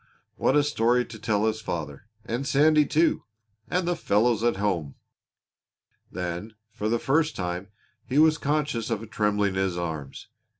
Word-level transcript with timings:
What 0.33 0.55
a 0.55 0.63
story 0.63 1.05
to 1.05 1.19
tell 1.19 1.45
his 1.45 1.61
father; 1.61 2.07
and 2.25 2.47
Sandy, 2.47 2.87
too; 2.87 3.21
and 3.69 3.87
the 3.87 3.95
fellows 3.95 4.43
at 4.43 4.55
home! 4.55 4.95
Then, 6.11 6.55
for 6.71 6.89
the 6.89 6.97
first 6.97 7.35
time, 7.35 7.67
he 8.07 8.17
was 8.17 8.39
conscious 8.39 8.89
of 8.89 9.03
a 9.03 9.05
trembling 9.05 9.49
in 9.53 9.61
his 9.61 9.77
arms. 9.77 10.27